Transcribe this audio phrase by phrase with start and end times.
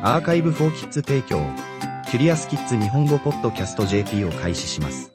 [0.00, 1.44] アーカイブフォーキッズ提供、
[2.08, 5.10] キュリアスキッズ日本語ポッドキャスト JP を開始します。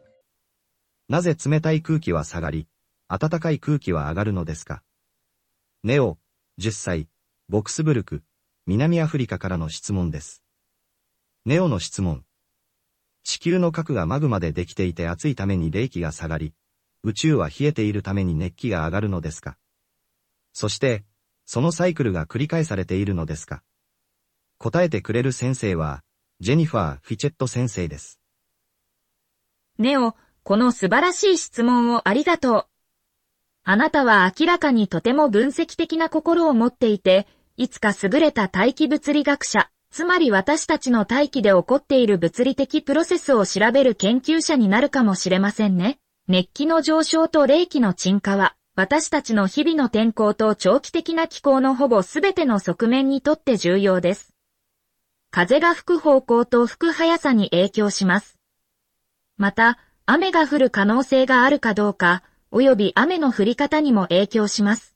[1.07, 2.67] なぜ冷たい空気は下がり、
[3.07, 4.83] 暖かい空気は上がるのですか？
[5.85, 6.17] ネオ、
[6.59, 7.07] 10歳、
[7.47, 8.23] ボクスブルク、
[8.67, 10.43] 南アフリカからの質問です。
[11.45, 12.25] ネオの質問。
[13.23, 16.53] 地球の核がマグマでできていて熱いために冷気が下がり、
[17.03, 19.55] 宇宙は冷えているために熱気が上がるのですか？
[20.51, 21.05] そして、
[21.45, 23.63] そのサイクルが繰り返されているのですか？
[24.63, 26.03] 答えてくれる先生は、
[26.39, 28.21] ジェニファー・フィチェット先生です。
[29.77, 32.65] ネオ、この素晴らしい質問をありがとう。
[33.65, 37.27] あなたは明らかにとても分析的な心を持っていて、
[37.57, 45.99] いつか優れた大気物理学者、つまり私たちの大気で起こっている物理的プロセスを調べる研究者になるかもしれませんね。
[46.29, 54.32] 熱気の上昇と冷気の沈下は、私たちの日々の天候と長期的な気候のほぼすべての側面にとって重要です。
[55.35, 58.37] 風が吹く方向と吹く速さに影響します。
[59.35, 64.95] また、雨が降る可能性があるかどうか、及び雨の降り方にも影響します。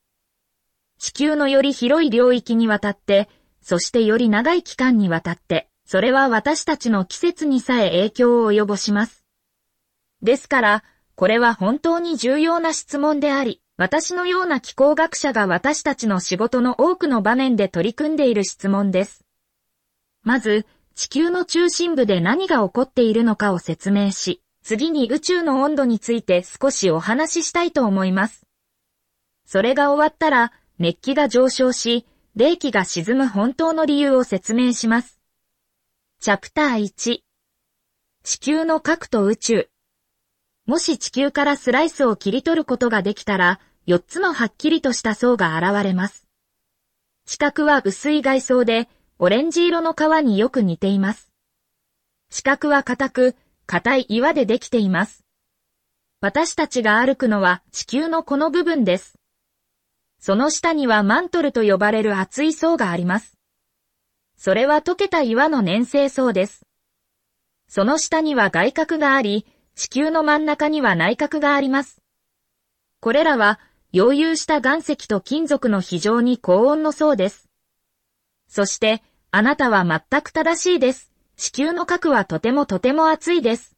[1.00, 3.30] 地球のより広い領域にわたって、
[3.64, 9.26] そしてより長い期間にわたって、それは私たちの季節にさえ影響を及ぼします。
[10.22, 10.84] ですから、
[11.16, 19.27] これは本当に重要な質問であり、私のような気候学者が私たちの仕事の多くの場面で取り組んでいる質問です。
[20.28, 28.46] まず、地球の中心部で何が起こっているのかを説明し、次に宇宙の温度について少しお話ししたいと思います。
[29.46, 32.06] それが終わったら、熱気が上昇し、
[32.36, 35.22] 冷気が沈む本当の理由を説明します。
[36.20, 37.22] チャプター1
[38.24, 39.70] 地球の核と宇宙
[40.66, 46.28] もし地球からスライスを切り取ることができたら、4つのはっきりとした層が現れます。
[47.26, 51.32] 地殻は薄い外装で、オレンジ色の皮によく似ています。
[52.30, 55.26] 四角は硬く、硬い岩でできています。
[56.22, 59.18] 私たちが歩くのは地球のこの部分です。
[60.20, 63.40] その下にはマントルと呼ばれる厚い層があります。
[64.36, 66.68] それは溶けた岩の粘性層です。
[67.68, 72.04] その下には外核があり、地球の真ん中には内核があります。
[73.00, 73.60] これらは、
[73.92, 77.47] 溶融した岩石と金属の非常に高温の層です。
[78.48, 81.12] そして、あなたは全く正しいです。
[81.36, 83.76] 地球の核はとてもとても熱いです。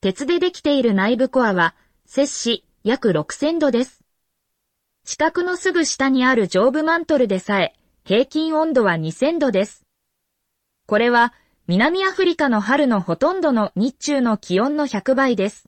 [0.00, 1.74] 鉄でできている内部コアは、
[2.06, 4.04] 摂氏約6000度です。
[5.04, 7.74] 地殻のすぐ下にある上部マントルでさえ、
[8.04, 9.84] 平均温度は2000度です。
[10.86, 11.32] これは、
[11.66, 15.64] 南アフリカの春のほとんどの日中の気温の100倍です。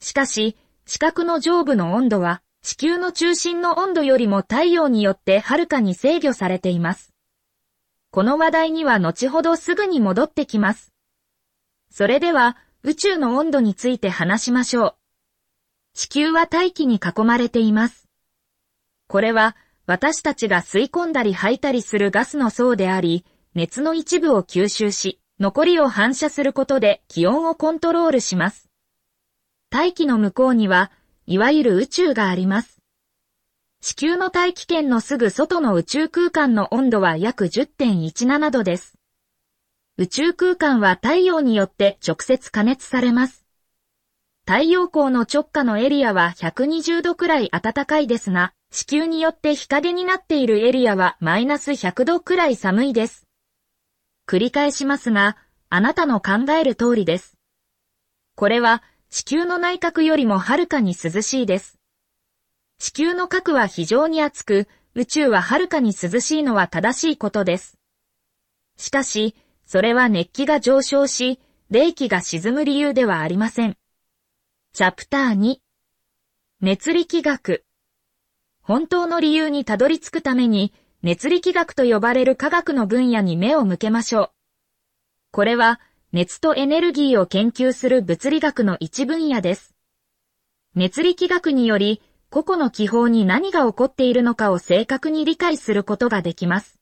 [0.00, 0.56] しかし、
[0.86, 7.14] 地殻の上部の温度は、地球の中心の温度よりも太陽によってはるかに制御されています。
[8.10, 10.92] この話題には後ほどすぐに戻ってきます。
[11.90, 14.94] それでは、宇宙の温度について話しましょう。
[15.94, 18.08] 地球は大気に囲まれています。
[19.08, 28.68] これは、私たちが吸い込んだり吐いたりするガスの層であり、熱の一部を吸収し、残りを反射することで気温をコントロールします。
[29.70, 30.92] 大気の向こうには、
[31.30, 32.78] いわゆる宇宙があります。
[33.82, 38.94] 地球の大気圏のすぐ外の宇宙空間の温度は約10.17度です。
[39.98, 43.44] 宇宙空間は太陽によって直接加熱されます。
[44.46, 53.26] 太陽光の直下のエリアは120度くらい暖かいですが、地球によって日陰になっているエリアはマイナス100度くらい寒いです。
[54.26, 55.36] 繰り返しますが、
[55.68, 57.36] あなたの考える通りです。
[58.34, 61.78] これは地球の内角よりもはるかに涼しいです。
[62.78, 67.78] 地球の核は非常に熱く、宇宙ははるかに涼しいのは正しいことです。
[68.76, 73.76] しかし、それは熱気が上昇し、冷気が沈む理由ではありません。
[74.72, 75.56] チャプター2
[76.60, 77.64] 熱力学
[78.60, 84.30] 本当の理由にたどり着くために、熱力学と呼ばれる科学の分野に目を向けましょう。
[85.30, 89.74] これは、熱とエネルギーを研究する物理学の一分野です。
[90.74, 92.00] 熱力学により、
[92.30, 96.78] 個々の気泡に何が起こっているのかを正確に理解することができます。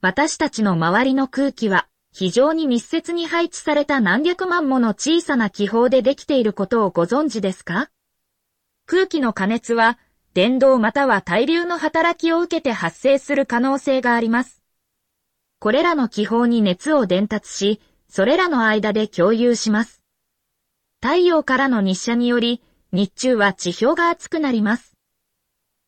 [0.00, 7.88] 私たちの周りの空気は、非常に密接に配置された何百万もの小さな気泡でできていることをご存知ですか？
[8.86, 9.96] 空気の加熱は、
[10.34, 14.60] 電動または対流の働きを受けて発生する可能性があります。
[15.60, 17.80] これらの気泡に熱を伝達し、
[18.16, 20.00] それらの間で共有します。
[21.02, 22.62] 太陽からの日射により、
[22.92, 24.96] 日中は地表が熱くなります。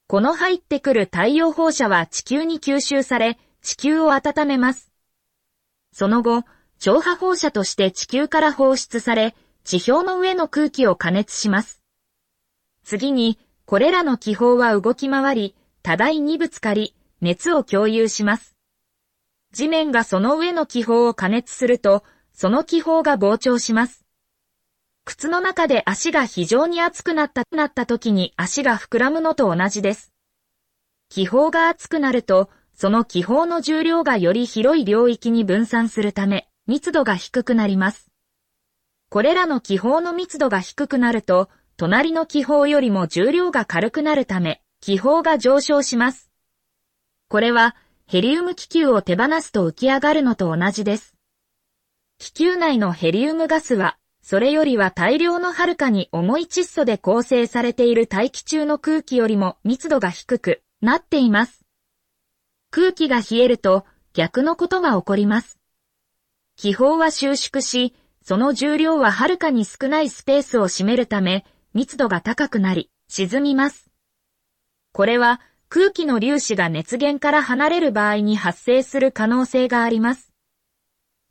[0.09, 4.91] この入ってくる太陽放射は地球に吸収され、地球を温めます。
[5.93, 6.43] その後、
[6.81, 11.81] 超波放射として地球から放出され、地表の上の空気を加熱します。
[12.83, 18.57] 次に、これらの気泡は動き回り、多大にぶつかり、熱を共有します。
[19.53, 22.03] 地面がその上の気泡を加熱すると、
[22.39, 24.05] その気泡が膨張します。
[25.07, 30.13] 靴の中で足が非常に熱くなったなった時に足が膨らむのと同じです。
[31.09, 38.11] 気泡が熱くなると、その気泡の重量がより広い領域に分散するため、密度が低くなります。
[39.09, 41.49] これらの気泡の密度が低くなると、
[41.79, 46.31] 隣の気泡よりも重量が軽くなるため、気泡が上昇します。
[47.29, 51.16] これは、ヘリウム気球を手放すと浮き上がるのと同じです。
[52.19, 61.65] 気球内のヘリウムガスは、それよりは大量のはるかに重い窒素で構成されている大気中の空気よりも密度が低くなっています。
[62.71, 63.85] 空気が冷えると
[64.15, 65.59] 逆のことが起こります。
[66.57, 73.91] 気泡は収縮し、その重量ははるかに少ないスペースを占めるため、密度が高くなり、沈みます。
[74.93, 80.33] これは空気の粒子が熱源から離れる場合に発生する可能性があります。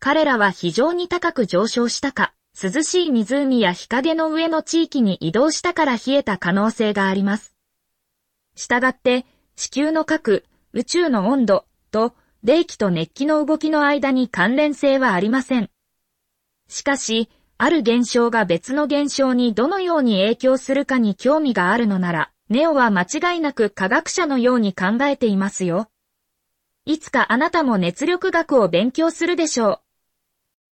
[0.05, 2.31] 彼らは非常に高く上昇したか、
[2.61, 7.55] 涼しい湖や日陰の上の地域に移動したから冷えた可能性があります。
[8.55, 9.25] したがって、
[9.55, 12.13] 地球の核、宇宙の温度と、
[12.43, 15.71] 冷気と熱気の動きの間に関連性はありません。
[16.67, 25.89] しかし、ある現象が別の現象にどのように影響するかに興味があるのなら、ネオは間違いなく科学者のように考えていますよ。
[26.85, 29.84] いつかあなたも熱力学を勉強するでしょう。